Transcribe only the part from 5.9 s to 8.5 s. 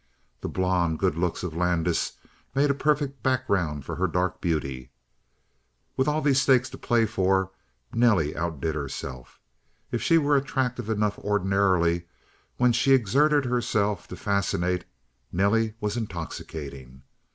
With all these stakes to play for, Nelly